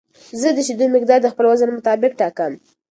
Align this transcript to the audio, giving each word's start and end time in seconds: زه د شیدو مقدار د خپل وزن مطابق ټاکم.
زه 0.41 0.49
د 0.53 0.59
شیدو 0.67 0.85
مقدار 0.95 1.19
د 1.21 1.27
خپل 1.33 1.45
وزن 1.51 1.69
مطابق 1.77 2.11
ټاکم. 2.19 2.53